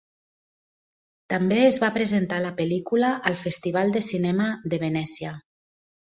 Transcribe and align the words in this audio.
També 1.33 1.57
es 1.65 1.77
va 1.83 1.89
presentar 1.97 2.39
la 2.45 2.51
pel·lícula 2.61 3.11
al 3.31 3.37
Festival 3.41 3.93
de 3.97 4.01
Cinema 4.07 4.47
de 4.73 4.81
Venècia. 4.85 5.35